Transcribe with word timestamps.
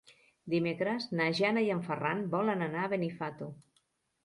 Dimecres 0.53 1.05
na 1.19 1.27
Jana 1.41 1.63
i 1.67 1.69
en 1.75 1.85
Ferran 1.91 2.25
volen 2.33 2.67
anar 2.71 2.83
a 2.87 2.93
Benifato. 2.97 3.53